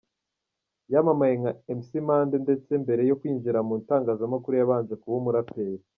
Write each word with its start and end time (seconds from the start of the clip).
Yamamaye 0.93 1.33
nka 1.39 1.51
Mc 1.77 1.87
Monday 2.07 2.41
ndetse 2.45 2.71
mbere 2.83 3.01
yo 3.09 3.17
kwinjira 3.19 3.59
mu 3.67 3.73
itangazamakuru 3.81 4.53
yabanje 4.55 4.93
kuba 5.01 5.15
umuraperi. 5.21 5.83